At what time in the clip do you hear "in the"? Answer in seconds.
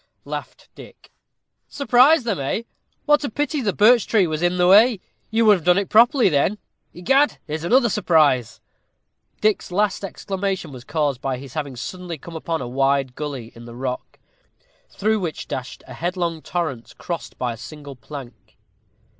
4.41-4.67, 13.53-13.75